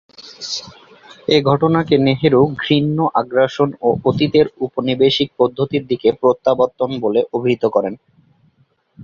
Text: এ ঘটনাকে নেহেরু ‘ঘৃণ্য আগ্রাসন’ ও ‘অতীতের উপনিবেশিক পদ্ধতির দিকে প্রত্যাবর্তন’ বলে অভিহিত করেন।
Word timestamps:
এ 1.27 1.37
ঘটনাকে 1.43 1.95
নেহেরু 2.05 2.41
‘ঘৃণ্য 2.57 2.97
আগ্রাসন’ 3.19 3.69
ও 3.81 3.89
‘অতীতের 4.05 4.47
উপনিবেশিক 4.65 5.29
পদ্ধতির 5.39 5.83
দিকে 5.87 6.09
প্রত্যাবর্তন’ 6.21 6.89
বলে 7.03 7.21
অভিহিত 7.33 7.63
করেন। 7.75 7.93